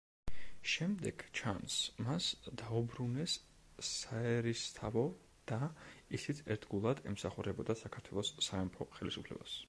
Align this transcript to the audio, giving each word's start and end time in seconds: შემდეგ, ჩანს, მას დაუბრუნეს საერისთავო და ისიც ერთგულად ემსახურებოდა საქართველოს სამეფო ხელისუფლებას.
შემდეგ, 0.69 1.23
ჩანს, 1.39 1.73
მას 2.05 2.29
დაუბრუნეს 2.61 3.35
საერისთავო 3.89 5.03
და 5.51 5.59
ისიც 6.19 6.41
ერთგულად 6.55 7.03
ემსახურებოდა 7.11 7.77
საქართველოს 7.83 8.33
სამეფო 8.47 8.89
ხელისუფლებას. 8.97 9.59